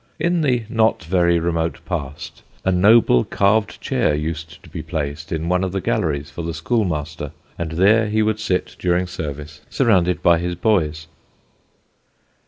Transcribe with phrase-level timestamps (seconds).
[0.19, 5.47] In the not very remote past a noble carved chair used to be placed in
[5.47, 10.23] one of the galleries for the schoolmaster, and there would he sit during service surrounded
[10.23, 11.05] by his boys.